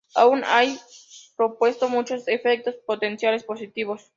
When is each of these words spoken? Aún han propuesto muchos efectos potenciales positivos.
Aún 0.15 0.43
han 0.45 0.79
propuesto 1.35 1.87
muchos 1.87 2.27
efectos 2.27 2.73
potenciales 2.87 3.43
positivos. 3.43 4.09